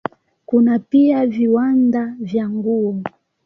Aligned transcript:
Kuna 0.45 0.79
pia 0.79 1.25
viwanda 1.25 2.15
vya 2.19 2.49
nguo. 2.49 3.01